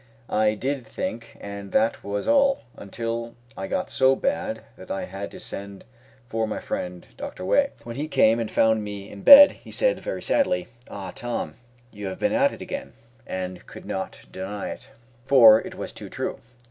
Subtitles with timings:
[0.31, 5.29] I did think, and that was all, until I got so bad that I had
[5.29, 5.83] to send
[6.27, 7.45] for my friend, Dr.
[7.45, 7.69] Way.
[7.83, 11.11] When he came and found me in bed, he said, very sadly, "Ah!
[11.11, 11.53] Tom,
[11.91, 12.93] you have been at it again,"
[13.27, 14.89] and I could not deny it;
[15.27, 16.39] for it was too true.